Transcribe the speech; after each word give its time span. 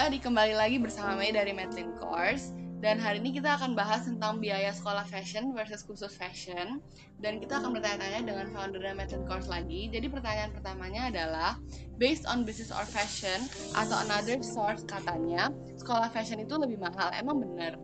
Ya, 0.00 0.08
dikembali 0.08 0.56
lagi 0.56 0.80
bersama 0.80 1.12
Mei 1.12 1.28
dari 1.28 1.52
Medlin 1.52 1.92
Course 2.00 2.56
dan 2.80 2.96
hari 2.96 3.20
ini 3.20 3.36
kita 3.36 3.60
akan 3.60 3.76
bahas 3.76 4.08
tentang 4.08 4.40
biaya 4.40 4.72
sekolah 4.72 5.04
fashion 5.04 5.52
versus 5.52 5.84
khusus 5.84 6.16
fashion 6.16 6.80
dan 7.20 7.36
kita 7.36 7.60
akan 7.60 7.76
bertanya-tanya 7.76 8.24
dengan 8.24 8.48
founder 8.48 8.80
Medlin 8.96 9.28
Course 9.28 9.44
lagi. 9.52 9.92
Jadi 9.92 10.08
pertanyaan 10.08 10.56
pertamanya 10.56 11.12
adalah 11.12 11.60
based 12.00 12.24
on 12.32 12.48
business 12.48 12.72
or 12.72 12.88
fashion 12.88 13.44
atau 13.76 14.00
another 14.08 14.40
source 14.40 14.88
katanya 14.88 15.52
sekolah 15.76 16.08
fashion 16.08 16.40
itu 16.40 16.56
lebih 16.56 16.80
mahal. 16.80 17.12
Emang 17.20 17.44
benar? 17.44 17.76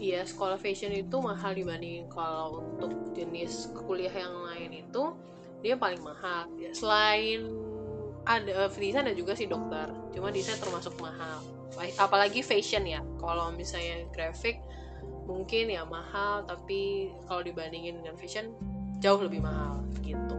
Iya, 0.00 0.24
sekolah 0.24 0.56
fashion 0.56 0.96
itu 0.96 1.20
mahal 1.20 1.52
dibanding 1.52 2.08
kalau 2.08 2.64
untuk 2.72 3.12
jenis 3.12 3.68
kuliah 3.84 4.16
yang 4.16 4.32
lain 4.48 4.80
itu 4.80 5.12
dia 5.60 5.76
paling 5.76 6.00
mahal. 6.00 6.48
Selain 6.72 7.52
ada 8.24 8.68
desain 8.72 9.04
ada 9.04 9.12
juga 9.12 9.36
sih 9.36 9.44
dokter, 9.44 9.92
cuma 10.16 10.32
desain 10.32 10.56
termasuk 10.56 10.96
mahal. 11.00 11.44
Apalagi 12.00 12.40
fashion 12.40 12.88
ya. 12.88 13.04
Kalau 13.20 13.52
misalnya 13.52 14.08
graphic 14.14 14.60
mungkin 15.28 15.72
ya 15.72 15.84
mahal, 15.84 16.44
tapi 16.48 17.12
kalau 17.28 17.44
dibandingin 17.44 18.00
dengan 18.00 18.16
fashion 18.16 18.52
jauh 19.00 19.20
lebih 19.20 19.44
mahal 19.44 19.84
gitu. 20.00 20.36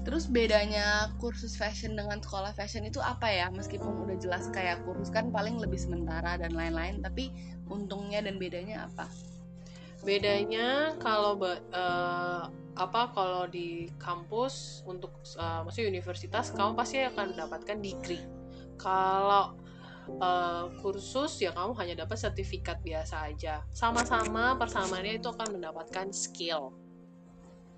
Terus 0.00 0.26
bedanya 0.26 1.12
kursus 1.20 1.54
fashion 1.54 1.94
dengan 1.94 2.18
sekolah 2.22 2.54
fashion 2.56 2.86
itu 2.86 2.98
apa 3.02 3.30
ya? 3.30 3.46
Meskipun 3.52 4.06
udah 4.06 4.16
jelas 4.18 4.48
kayak 4.50 4.82
kursus 4.86 5.12
kan 5.12 5.28
paling 5.34 5.58
lebih 5.58 5.78
sementara 5.78 6.38
dan 6.38 6.54
lain-lain, 6.54 7.02
tapi 7.02 7.30
untungnya 7.70 8.22
dan 8.22 8.38
bedanya 8.38 8.86
apa? 8.90 9.06
Bedanya 10.00 10.96
kalau 10.96 11.36
uh, 11.40 12.44
apa 12.76 13.02
kalau 13.12 13.44
di 13.44 13.92
kampus 14.00 14.80
untuk 14.88 15.12
uh, 15.36 15.60
maksudnya 15.66 15.92
universitas 15.92 16.56
kamu 16.56 16.72
pasti 16.72 17.04
akan 17.04 17.36
mendapatkan 17.36 17.78
degree. 17.78 18.24
Kalau 18.80 19.52
uh, 20.20 20.72
kursus 20.80 21.36
ya 21.44 21.52
kamu 21.52 21.76
hanya 21.76 22.08
dapat 22.08 22.16
sertifikat 22.16 22.80
biasa 22.80 23.28
aja. 23.28 23.60
Sama-sama 23.76 24.56
persamaannya 24.56 25.20
itu 25.20 25.28
akan 25.28 25.60
mendapatkan 25.60 26.08
skill 26.16 26.72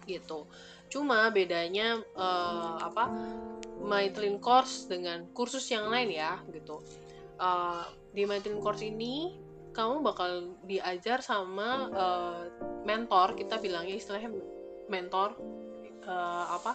gitu 0.06 0.50
cuma 0.92 1.32
bedanya 1.32 1.96
uh, 2.18 2.76
apa 2.82 3.08
Maitlin 3.82 4.38
course 4.38 4.86
dengan 4.86 5.26
kursus 5.32 5.64
yang 5.72 5.88
lain 5.88 6.12
ya 6.12 6.38
gitu 6.52 6.84
uh, 7.40 7.88
di 8.12 8.28
Maitlin 8.28 8.60
course 8.60 8.84
ini 8.84 9.40
kamu 9.72 10.04
bakal 10.04 10.54
diajar 10.68 11.24
sama 11.24 11.88
uh, 11.90 12.42
mentor. 12.84 13.34
Kita 13.34 13.58
bilangnya 13.58 13.96
istilahnya 13.96 14.30
mentor 14.86 15.34
uh, 16.04 16.46
apa 16.52 16.72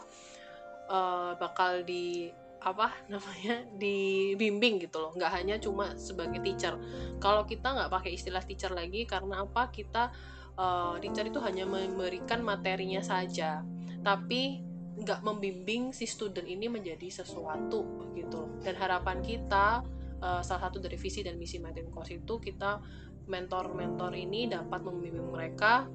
uh, 0.89 1.31
bakal 1.37 1.85
di 1.85 2.33
apa 2.57 2.89
namanya 3.13 3.63
dibimbing 3.77 4.81
gitu 4.81 4.97
loh. 4.99 5.11
Nggak 5.13 5.31
hanya 5.31 5.55
cuma 5.61 5.93
sebagai 5.95 6.41
teacher. 6.41 6.75
Kalau 7.21 7.45
kita 7.45 7.77
nggak 7.77 7.91
pakai 7.93 8.17
istilah 8.17 8.41
teacher 8.43 8.73
lagi 8.73 9.05
karena 9.05 9.45
apa? 9.45 9.69
Kita 9.69 10.09
uh, 10.57 10.97
teacher 10.97 11.29
itu 11.29 11.39
hanya 11.39 11.69
memberikan 11.69 12.41
materinya 12.41 12.99
saja. 13.05 13.61
Tapi 14.01 14.67
nggak 14.97 15.21
membimbing 15.21 15.93
si 15.93 16.09
student 16.09 16.49
ini 16.49 16.65
menjadi 16.65 17.21
sesuatu 17.21 18.09
gitu 18.17 18.49
dan 18.65 18.73
harapan 18.81 19.21
kita 19.21 19.85
uh, 20.21 20.41
salah 20.41 20.69
satu 20.69 20.81
dari 20.81 20.97
visi 20.97 21.21
dan 21.21 21.37
misi 21.37 21.61
Martin 21.61 21.89
Course 21.93 22.13
itu 22.13 22.37
kita 22.41 22.81
mentor-mentor 23.27 24.15
ini 24.15 24.47
dapat 24.47 24.79
membimbing 24.81 25.29
mereka 25.29 25.85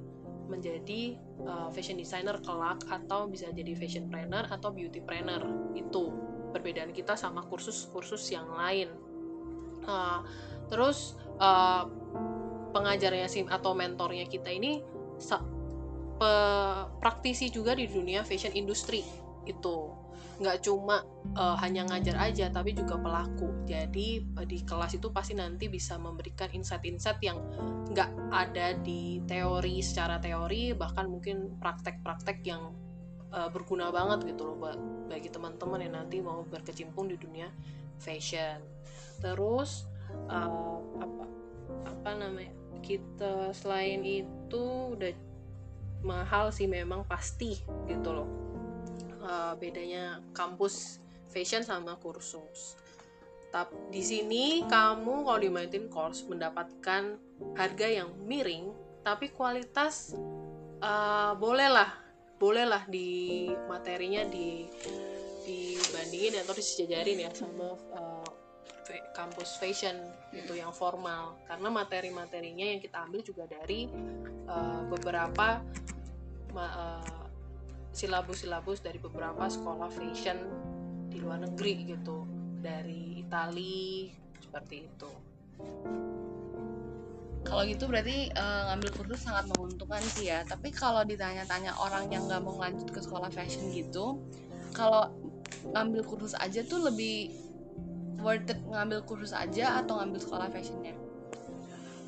menjadi 0.51 1.17
uh, 1.49 1.73
fashion 1.73 1.97
designer 1.97 2.37
kelak 2.45 2.85
atau 2.91 3.25
bisa 3.25 3.49
jadi 3.55 3.73
fashion 3.73 4.13
planner 4.13 4.45
atau 4.53 4.69
beauty 4.69 5.01
planner. 5.01 5.41
Itu 5.73 6.13
perbedaan 6.53 6.93
kita 6.93 7.17
sama 7.17 7.41
kursus-kursus 7.49 8.21
yang 8.35 8.53
lain. 8.53 8.93
Uh, 9.83 10.21
terus 10.69 11.17
uh, 11.41 11.89
pengajarnya 12.77 13.27
sim 13.27 13.49
atau 13.49 13.73
mentornya 13.73 14.29
kita 14.29 14.53
ini 14.53 14.85
praktisi 17.03 17.51
juga 17.51 17.75
di 17.75 17.91
dunia 17.91 18.23
fashion 18.23 18.55
industry. 18.55 19.03
Itu 19.43 19.91
nggak 20.41 20.65
cuma 20.65 21.05
uh, 21.37 21.57
hanya 21.61 21.85
ngajar 21.89 22.17
aja 22.17 22.49
tapi 22.49 22.73
juga 22.73 22.97
pelaku. 22.97 23.67
Jadi 23.69 24.25
uh, 24.39 24.47
di 24.47 24.63
kelas 24.65 24.97
itu 24.97 25.13
pasti 25.13 25.37
nanti 25.37 25.69
bisa 25.69 25.97
memberikan 26.01 26.49
insight-insight 26.53 27.21
yang 27.21 27.39
nggak 27.93 28.11
ada 28.33 28.77
di 28.81 29.21
teori 29.29 29.85
secara 29.85 30.17
teori 30.23 30.73
bahkan 30.73 31.09
mungkin 31.09 31.61
praktek-praktek 31.61 32.41
yang 32.47 32.73
uh, 33.33 33.49
berguna 33.53 33.93
banget 33.93 34.33
gitu 34.33 34.53
loh 34.53 34.57
bagi 35.09 35.29
teman-teman 35.29 35.81
yang 35.85 35.95
nanti 35.97 36.25
mau 36.25 36.45
berkecimpung 36.47 37.13
di 37.13 37.17
dunia 37.21 37.53
fashion. 38.01 38.61
Terus 39.21 39.87
uh, 40.29 40.81
apa 41.01 41.25
apa 41.87 42.11
namanya 42.19 42.53
kita 42.83 43.55
selain 43.55 44.03
itu 44.03 44.65
udah 44.99 45.15
mahal 46.03 46.51
sih 46.51 46.67
memang 46.67 47.07
pasti 47.07 47.55
gitu 47.87 48.11
loh 48.11 48.42
uh, 49.23 49.55
bedanya 49.57 50.21
kampus 50.37 51.01
fashion 51.33 51.65
sama 51.65 51.97
kursus. 51.99 52.77
Tapi 53.53 53.73
di 53.93 54.03
sini 54.05 54.45
kamu 54.65 55.29
kalau 55.29 55.41
di 55.41 55.51
Martin 55.53 55.87
Course 55.93 56.25
mendapatkan 56.25 57.17
harga 57.57 57.87
yang 57.89 58.13
miring 58.25 58.73
tapi 59.03 59.35
kualitas 59.35 60.15
uh, 60.81 61.35
bolehlah 61.37 61.91
bolehlah 62.39 62.87
di 62.91 63.51
materinya 63.67 64.23
di 64.27 64.67
dibandingin 65.43 66.39
atau 66.43 66.55
disejajarin 66.55 67.19
ya 67.27 67.31
sama 67.35 67.75
uh, 67.99 68.27
kampus 69.15 69.59
fashion 69.59 69.95
itu 70.35 70.59
yang 70.59 70.75
formal. 70.75 71.39
Karena 71.47 71.69
materi-materinya 71.71 72.67
yang 72.67 72.81
kita 72.83 73.05
ambil 73.07 73.21
juga 73.23 73.45
dari 73.47 73.87
uh, 74.49 74.83
beberapa 74.91 75.63
uh, 76.57 77.22
silabus-silabus 77.93 78.81
dari 78.81 78.99
beberapa 78.99 79.47
sekolah 79.47 79.89
fashion 79.93 80.39
di 81.13 81.21
luar 81.21 81.45
negeri 81.45 81.97
gitu. 81.97 82.25
Dari 82.63 83.21
Italia 83.21 84.11
seperti 84.41 84.77
itu. 84.89 85.11
Kalau 87.43 87.63
gitu 87.69 87.91
berarti 87.91 88.33
uh, 88.33 88.73
ngambil 88.73 88.91
kursus 88.97 89.29
sangat 89.29 89.51
menguntungkan 89.53 90.01
sih 90.01 90.33
ya. 90.33 90.43
Tapi 90.49 90.73
kalau 90.73 91.05
ditanya-tanya 91.05 91.77
orang 91.77 92.09
yang 92.09 92.25
nggak 92.25 92.41
mau 92.41 92.57
lanjut 92.57 92.89
ke 92.89 93.03
sekolah 93.03 93.29
fashion 93.29 93.69
gitu 93.75 94.17
kalau 94.73 95.13
ngambil 95.71 96.03
kursus 96.03 96.35
aja 96.41 96.65
tuh 96.65 96.89
lebih 96.89 97.31
worth 98.23 98.49
it 98.49 98.59
ngambil 98.67 99.05
kursus 99.05 99.37
aja 99.37 99.83
atau 99.83 100.01
ngambil 100.01 100.21
sekolah 100.23 100.49
fashionnya? 100.49 100.97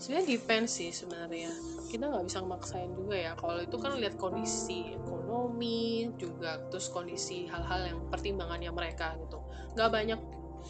Sebenarnya 0.00 0.26
depend 0.36 0.66
sih 0.70 0.90
sebenarnya. 0.90 1.52
Kita 1.90 2.10
nggak 2.10 2.24
bisa 2.26 2.40
maksain 2.42 2.90
juga 2.94 3.14
ya. 3.14 3.32
Kalau 3.38 3.60
itu 3.62 3.76
kan 3.78 3.92
lihat 3.98 4.14
kondisi 4.18 4.96
ekonomi 5.34 6.06
juga 6.14 6.62
terus 6.70 6.86
kondisi 6.94 7.50
hal-hal 7.50 7.90
yang 7.90 7.98
pertimbangannya 8.06 8.70
mereka 8.70 9.18
gitu. 9.18 9.42
Nggak 9.74 9.90
banyak 9.90 10.20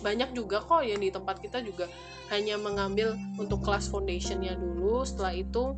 banyak 0.01 0.31
juga 0.35 0.59
kok 0.65 0.83
yang 0.83 0.99
di 0.99 1.13
tempat 1.13 1.39
kita 1.39 1.61
juga 1.61 1.87
hanya 2.33 2.57
mengambil 2.57 3.15
untuk 3.37 3.61
kelas 3.61 3.93
foundationnya 3.93 4.57
dulu. 4.57 5.05
Setelah 5.05 5.37
itu 5.37 5.77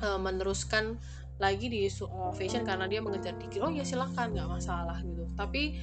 uh, 0.00 0.18
meneruskan 0.22 0.96
lagi 1.36 1.68
di 1.68 1.84
uh, 1.90 2.32
fashion 2.32 2.64
karena 2.64 2.88
dia 2.88 3.04
mengejar 3.04 3.36
dikit 3.36 3.66
oh 3.66 3.72
ya 3.74 3.82
silahkan 3.82 4.30
nggak 4.30 4.48
masalah 4.48 5.02
gitu. 5.02 5.26
Tapi 5.34 5.76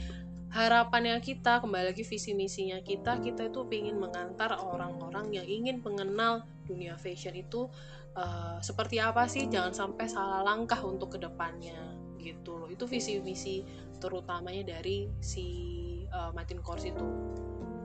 harapannya 0.53 1.19
kita 1.19 1.59
kembali 1.59 1.91
lagi 1.91 2.05
visi 2.05 2.37
misinya 2.37 2.77
kita 2.85 3.17
kita 3.25 3.49
itu 3.49 3.65
ingin 3.73 3.97
mengantar 3.97 4.53
orang-orang 4.53 5.33
yang 5.33 5.45
ingin 5.49 5.81
mengenal 5.81 6.45
dunia 6.63 6.93
fashion 6.95 7.35
itu 7.35 7.67
uh, 8.15 8.57
seperti 8.63 8.97
apa 9.03 9.27
sih? 9.27 9.45
Jangan 9.51 9.75
sampai 9.75 10.07
salah 10.07 10.41
langkah 10.41 10.81
untuk 10.81 11.17
ke 11.17 11.19
depannya 11.21 12.03
gitu 12.23 12.55
loh. 12.55 12.71
Itu 12.71 12.87
visi 12.87 13.19
misi 13.19 13.61
terutamanya 13.99 14.79
dari 14.79 15.11
si 15.19 15.45
uh, 16.11 16.31
Martin 16.31 16.63
Kors 16.63 16.87
itu 16.87 17.03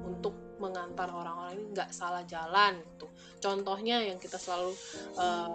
untuk 0.06 0.58
mengantar 0.58 1.10
orang-orang 1.14 1.58
ini 1.58 1.64
nggak 1.74 1.90
salah 1.94 2.22
jalan 2.26 2.78
gitu. 2.94 3.06
Contohnya 3.38 4.02
yang 4.02 4.18
kita 4.18 4.38
selalu 4.38 4.74
uh, 5.18 5.50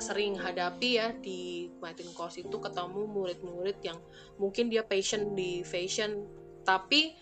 sering 0.00 0.36
hadapi 0.36 0.96
ya 0.96 1.12
di 1.12 1.68
Martin 1.80 2.08
Kors 2.16 2.40
itu 2.40 2.56
ketemu 2.56 3.04
murid-murid 3.04 3.76
yang 3.84 4.00
mungkin 4.40 4.72
dia 4.72 4.80
passion 4.80 5.36
di 5.36 5.60
fashion 5.60 6.24
tapi 6.64 7.12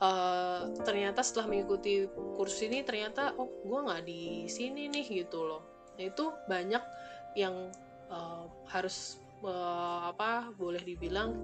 uh, 0.00 0.68
ternyata 0.84 1.24
setelah 1.24 1.56
mengikuti 1.56 2.04
kursus 2.36 2.68
ini 2.68 2.84
ternyata 2.84 3.32
oh 3.40 3.48
gue 3.64 3.80
nggak 3.80 4.02
di 4.04 4.44
sini 4.52 4.92
nih 4.92 5.24
gitu 5.24 5.48
loh. 5.48 5.62
Nah, 5.96 6.04
itu 6.04 6.30
banyak 6.46 6.84
yang 7.34 7.72
uh, 8.12 8.44
harus 8.68 9.18
uh, 9.44 10.10
apa 10.10 10.50
boleh 10.54 10.82
dibilang 10.82 11.34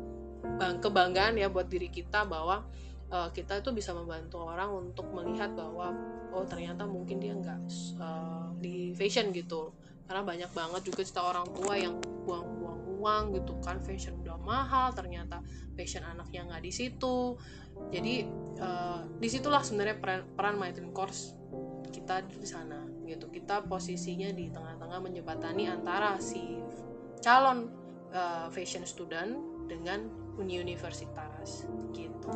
bang 0.61 0.77
kebanggaan 0.79 1.41
ya 1.41 1.49
buat 1.49 1.69
diri 1.73 1.89
kita 1.89 2.29
bahwa 2.29 2.69
uh, 3.09 3.29
kita 3.33 3.65
itu 3.65 3.71
bisa 3.73 3.97
membantu 3.97 4.45
orang 4.45 4.71
untuk 4.73 5.09
melihat 5.13 5.53
bahwa 5.57 5.95
oh 6.35 6.45
ternyata 6.45 6.85
mungkin 6.85 7.23
dia 7.23 7.33
nggak 7.37 7.61
uh, 8.01 8.53
di 8.59 8.93
fashion 8.97 9.31
gitu. 9.31 9.73
Karena 10.05 10.21
banyak 10.21 10.51
banget 10.53 10.83
juga 10.85 11.01
cerita 11.01 11.25
orang 11.25 11.49
tua 11.57 11.81
yang 11.81 11.97
buang-buang 12.29 12.81
uang 13.01 13.25
gitu 13.37 13.57
kan 13.61 13.81
fashion 13.85 14.17
udah 14.25 14.41
mahal 14.41 14.93
ternyata 14.97 15.45
passion 15.77 16.05
anaknya 16.05 16.49
nggak 16.49 16.63
di 16.65 16.73
situ. 16.73 17.37
Jadi 17.91 18.25
uh, 18.61 19.05
di 19.19 19.29
situlah 19.29 19.61
sebenarnya 19.61 19.97
peran, 19.99 20.21
peran 20.33 20.57
Maitin 20.61 20.93
Course 20.93 21.37
kita 21.93 22.25
di 22.25 22.49
sana 22.49 22.85
gitu. 23.09 23.29
Kita 23.33 23.65
posisinya 23.65 24.29
di 24.33 24.49
tengah-tengah 24.53 24.99
menjembatani 25.01 25.69
antara 25.69 26.17
si 26.21 26.61
calon 27.25 27.84
uh, 28.15 28.47
fashion 28.49 28.87
student 28.89 29.37
dengan 29.69 30.09
universitas 30.39 31.69
gitu. 31.95 32.31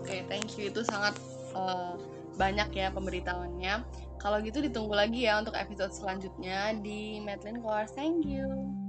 Oke 0.00 0.06
okay, 0.06 0.20
thank 0.30 0.56
you. 0.56 0.70
Itu 0.70 0.86
sangat 0.86 1.18
uh, 1.52 1.98
banyak 2.38 2.70
ya 2.72 2.88
pemberitahuannya. 2.94 3.84
Kalau 4.20 4.36
gitu 4.44 4.60
ditunggu 4.60 4.92
lagi 4.92 5.24
ya 5.26 5.40
untuk 5.40 5.56
episode 5.56 5.92
selanjutnya 5.96 6.76
di 6.78 7.18
Medline 7.20 7.60
Course. 7.64 7.96
Thank 7.96 8.28
you 8.28 8.79